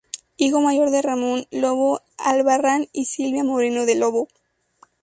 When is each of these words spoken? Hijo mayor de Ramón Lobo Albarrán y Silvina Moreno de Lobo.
Hijo 0.37 0.61
mayor 0.61 0.89
de 0.89 1.03
Ramón 1.03 1.45
Lobo 1.51 2.01
Albarrán 2.17 2.89
y 2.91 3.05
Silvina 3.05 3.43
Moreno 3.43 3.85
de 3.85 3.93
Lobo. 3.93 4.29